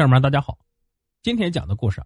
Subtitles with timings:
[0.00, 0.56] 听友们，大家好，
[1.22, 2.02] 今天讲的故事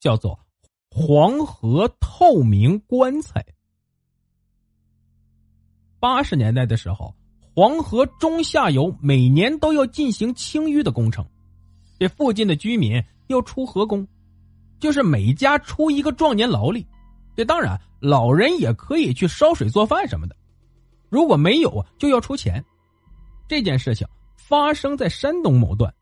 [0.00, 0.36] 叫做
[0.90, 3.40] 《黄河透明棺材》。
[6.00, 7.14] 八十年代的时候，
[7.54, 11.24] 黄河中下游每年都要进行清淤的工程，
[11.96, 14.04] 这附近的居民要出河工，
[14.80, 16.84] 就是每家出一个壮年劳力。
[17.36, 20.34] 这当然，老人也可以去烧水做饭什么的。
[21.08, 22.64] 如果没有，就要出钱。
[23.46, 24.04] 这件事情
[24.36, 25.94] 发生在山东某段。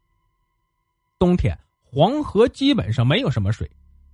[1.18, 3.70] 冬天黄河基本上没有什么水，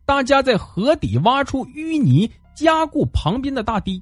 [0.06, 4.00] 大家在河底挖出淤泥加固旁边的大堤。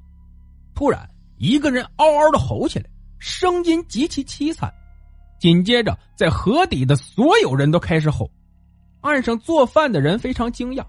[0.75, 2.85] 突然，一个人嗷嗷的吼起来，
[3.19, 4.73] 声音极其凄惨。
[5.39, 8.31] 紧接着，在河底的所有人都开始吼。
[9.01, 10.85] 岸上做饭的人非常惊讶。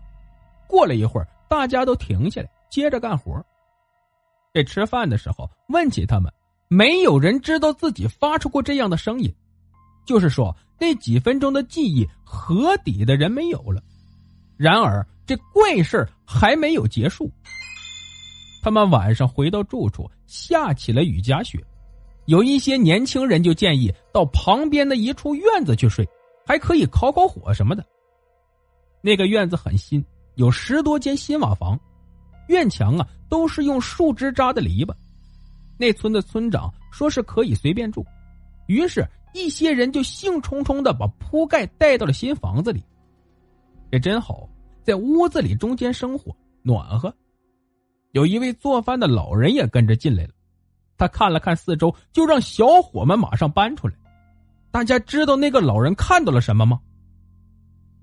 [0.67, 3.41] 过了一会儿，大家都停下来，接着干活。
[4.53, 6.29] 这吃饭的时候，问起他们，
[6.67, 9.33] 没有人知道自己发出过这样的声音。
[10.05, 13.83] 就是说，那几分钟的记忆，河底的人没有了。
[14.57, 17.31] 然而，这怪事还没有结束。
[18.63, 21.63] 他们晚上回到住处，下起了雨夹雪。
[22.25, 26.03] 有一些年轻人就建议到旁边的一处院子去睡，
[26.47, 27.85] 还可以烤烤火什么的。
[29.03, 31.79] 那个院子很新，有十多间新瓦房，
[32.47, 34.91] 院墙啊都是用树枝扎的篱笆。
[35.77, 38.03] 那村的村长说是可以随便住，
[38.65, 39.07] 于是。
[39.33, 42.83] 一些人就兴冲冲的把铺盖带到了新房子里，
[43.89, 44.47] 这真好，
[44.83, 47.13] 在屋子里中间生火，暖和。
[48.11, 50.31] 有一位做饭的老人也跟着进来了，
[50.97, 53.93] 他看了看四周，就让小伙们马上搬出来。
[54.69, 56.79] 大家知道那个老人看到了什么吗？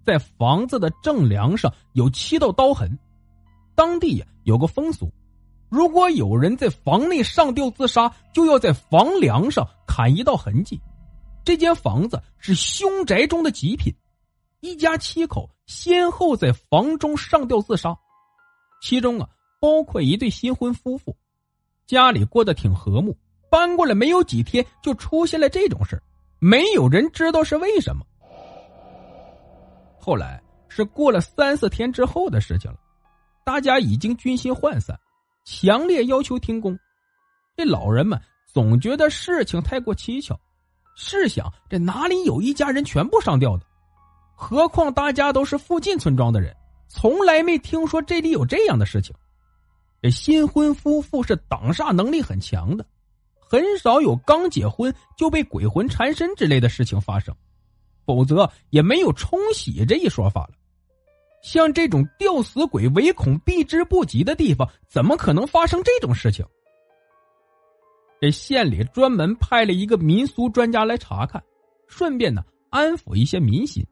[0.04, 2.98] 在房子的正梁上有七道刀痕，
[3.74, 5.10] 当地呀有个风俗，
[5.68, 10.80] 如果有人在房内上吊自杀，就要在房梁上砍一道痕迹。
[11.48, 13.90] 这间房子是凶宅中的极品，
[14.60, 17.96] 一家七口先后在房中上吊自杀，
[18.82, 19.26] 其中啊
[19.58, 21.16] 包括一对新婚夫妇，
[21.86, 23.16] 家里过得挺和睦。
[23.50, 25.98] 搬过来没有几天，就出现了这种事
[26.38, 28.04] 没有人知道是为什么。
[29.98, 30.38] 后来
[30.68, 32.78] 是过了三四天之后的事情了，
[33.42, 35.00] 大家已经军心涣散，
[35.46, 36.78] 强烈要求停工。
[37.56, 38.20] 这老人们
[38.52, 40.38] 总觉得事情太过蹊跷。
[41.00, 43.64] 试想，这哪里有一家人全部上吊的？
[44.34, 46.52] 何况大家都是附近村庄的人，
[46.88, 49.14] 从来没听说这里有这样的事情。
[50.02, 52.84] 这新婚夫妇是挡煞能力很强的，
[53.38, 57.32] 很少有刚结婚就被鬼魂缠身之类的事情发生，
[58.04, 60.50] 否则也没有冲喜这一说法了。
[61.44, 66.44] 像这种吊死鬼唯恐避之不及的地方，怎么可能发生这种事情？
[68.20, 71.42] 这县里专门派了一个民俗专家来查看，
[71.86, 73.86] 顺便呢安抚一些民心。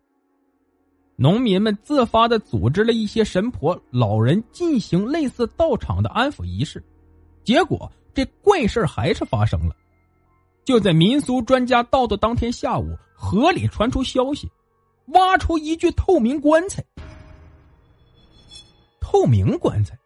[1.15, 6.83] 农民们自发的组织了一些神婆、老人进行类似道场的安抚仪式，
[7.45, 9.75] 结果这怪事还是发生了。
[10.65, 14.51] 就在民俗专家到的当天下午，河里传出消息，
[15.15, 16.85] 挖出一具透明棺材。
[19.01, 19.97] 透明棺材，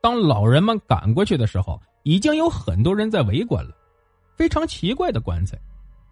[0.00, 1.78] 当老人们赶过去的时候。
[2.06, 3.76] 已经有很多人在围观了，
[4.36, 5.58] 非常奇怪的棺材，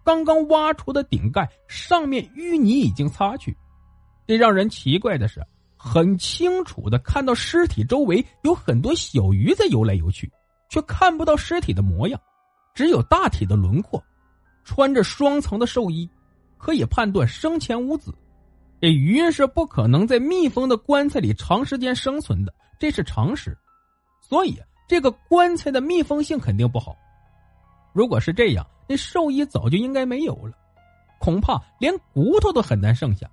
[0.03, 3.55] 刚刚挖出的顶盖上面淤泥已经擦去。
[4.27, 5.41] 这让人奇怪的是，
[5.77, 10.29] 很清楚的看到尸体周围有很多小鱼在游来游去，
[10.67, 12.19] 却看不到尸体的模样，
[12.73, 14.03] 只有大体的轮廓。
[14.65, 16.09] 穿着双层的寿衣，
[16.57, 18.13] 可以判断生前无子。
[18.81, 23.57] 这鱼是不可能在密封的棺材里长时间生存的，这是常识。
[24.19, 24.59] 所以。
[24.87, 26.95] 这个棺材的密封性肯定不好，
[27.93, 30.53] 如果是这样，那寿衣早就应该没有了，
[31.19, 33.29] 恐怕连骨头都很难剩下，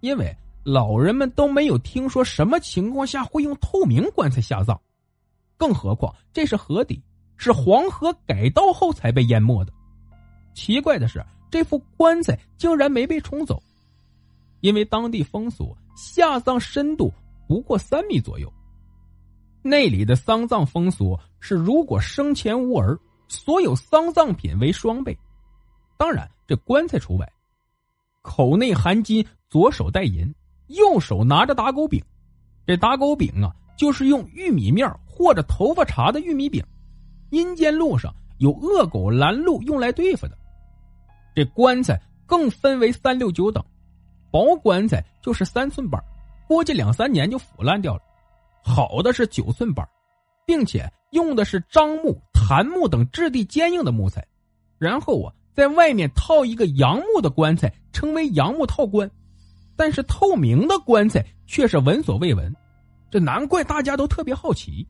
[0.00, 4.80] 因为老人们都没有听说什么情况下会用透明棺材下葬，
[5.56, 7.02] 更何况这是河底，
[7.36, 9.72] 是黄河改道后才被淹没的。
[10.54, 13.60] 奇怪的是，这副棺材竟然没被冲走，
[14.60, 17.12] 因为当地风俗，下葬深度
[17.48, 18.52] 不过三米左右。
[19.62, 22.98] 那里的丧葬风俗是，如果生前无儿，
[23.28, 25.16] 所有丧葬品为双倍。
[25.96, 27.32] 当然这棺材除外。
[28.22, 30.34] 口内含金，左手戴银，
[30.68, 32.02] 右手拿着打狗饼。
[32.66, 36.64] 这打狗饼啊，就是用玉米面或者头发茬的玉米饼。
[37.30, 40.36] 阴间路上有恶狗拦路用来对付的。
[41.34, 43.64] 这棺材更分为三六九等，
[44.30, 46.02] 薄棺材就是三寸板，
[46.48, 48.02] 估计两三年就腐烂掉了；
[48.62, 49.86] 好的是九寸板，
[50.46, 54.26] 并且用的是樟木、檀木等质地坚硬的木材。
[54.78, 59.10] 然后啊，在外面套一个杨木的棺材，称为杨木套棺。
[59.76, 62.54] 但是透明的棺材却是闻所未闻，
[63.10, 64.86] 这难怪大家都特别好奇。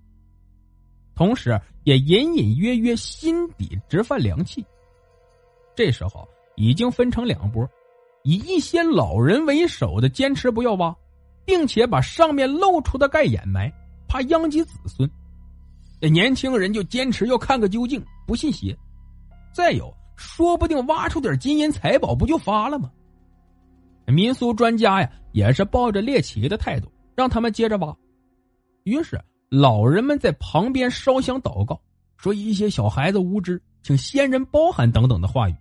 [1.15, 4.65] 同时，也隐隐约约心底直犯凉气。
[5.77, 6.27] 这时候
[6.57, 7.69] 已经分成两波，
[8.25, 10.97] 以一些老人为首的坚持不要挖，
[11.45, 13.73] 并且把上面露出的盖掩埋，
[14.09, 15.11] 怕殃及子孙。
[16.01, 18.77] 这年轻人就坚持要看个究竟，不信邪。
[19.53, 22.91] 再有，说不定挖出点金银财宝，不就发了吗？
[24.07, 27.97] 民俗专家呀，也是抱着猎奇的态度，让他们接着挖。
[28.85, 29.21] 于是。
[29.53, 31.83] 老人们在旁边烧香祷告，
[32.17, 35.57] 说一些小孩子无知，请先人包涵等等的话语。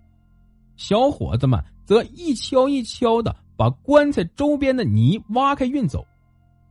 [0.78, 6.08] 小伙子们则一敲一敲的把棺材周边的泥挖开运走，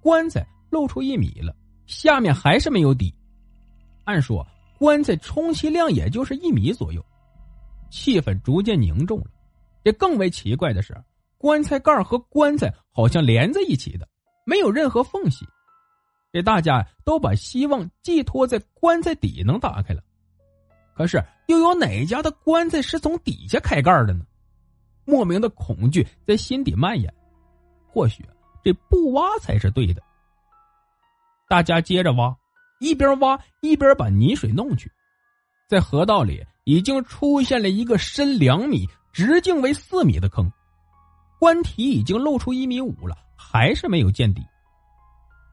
[0.01, 1.55] 棺材露出一米了，
[1.85, 3.15] 下面还是没有底。
[4.05, 4.47] 按说
[4.79, 7.05] 棺材充其量也就是一米左右，
[7.91, 9.27] 气氛逐渐凝重了。
[9.85, 10.97] 这更为奇怪的是，
[11.37, 14.09] 棺材盖和棺材好像连在一起的，
[14.47, 15.45] 没有任何缝隙。
[16.33, 20.03] 这大家都把希望寄托在棺材底能打开了，
[20.97, 24.25] 可是又有哪家的棺材是从底下开盖的呢？
[25.09, 27.13] 莫名的恐惧在心底蔓延。
[27.87, 28.23] 或许
[28.63, 30.03] 这不挖才是对的。
[31.49, 32.37] 大家接着挖，
[32.79, 34.93] 一边挖一边把泥水弄去，
[35.67, 40.53] 在河道里已经出现了一个深两米、直径为四米的坑，
[41.41, 44.43] 棺体已经露出一米五了，还是没有见底。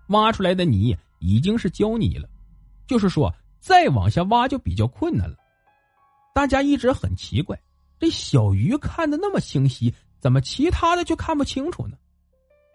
[0.10, 2.28] 挖出来的泥已经是胶泥了，
[2.86, 5.38] 就是说再往下挖就比较困难了。
[6.34, 7.58] 大家一直很奇怪，
[8.00, 11.98] 这小鱼看的那么清晰，怎么其他的就看不清楚呢？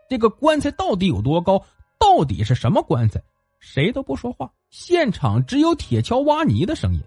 [0.08, 1.64] 这个棺材到底有多高？
[1.98, 3.22] 到底是什么棺材？
[3.58, 7.00] 谁都不说话，现场只有铁锹挖泥的声音，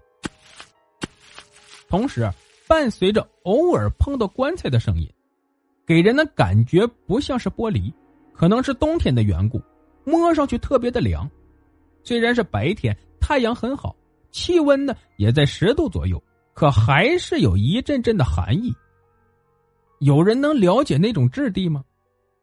[1.88, 2.30] 同时
[2.68, 5.12] 伴随着偶尔碰到棺材的声音，
[5.84, 7.92] 给人的感觉不像是玻璃，
[8.32, 9.60] 可能是冬天的缘故。
[10.04, 11.28] 摸上去特别的凉，
[12.02, 13.96] 虽然是白天，太阳很好，
[14.30, 16.22] 气温呢也在十度左右，
[16.54, 18.74] 可还是有一阵阵的寒意。
[19.98, 21.84] 有人能了解那种质地吗？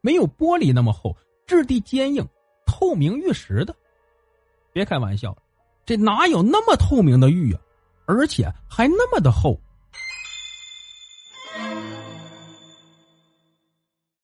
[0.00, 1.16] 没有玻璃那么厚，
[1.46, 2.26] 质地坚硬、
[2.66, 3.74] 透明玉石的。
[4.72, 5.38] 别开玩笑了，
[5.86, 7.60] 这哪有那么透明的玉啊？
[8.06, 9.58] 而且还那么的厚。